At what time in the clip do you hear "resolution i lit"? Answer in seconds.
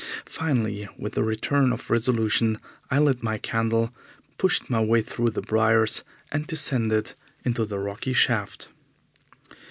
1.91-3.21